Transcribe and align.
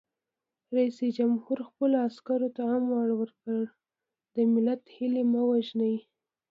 رئیس 0.75 0.97
جمهور 1.17 1.57
خپلو 1.69 1.95
عسکرو 2.07 2.49
ته 2.55 2.61
امر 2.75 3.07
وکړ؛ 3.19 3.61
د 4.35 4.37
ملت 4.53 4.81
هیلې 4.95 5.23
مه 5.31 5.41
وژنئ! 5.49 5.95